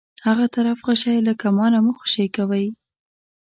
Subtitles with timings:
[0.27, 2.65] هغه طرف غشی له کمانه مه خوشی کوئ.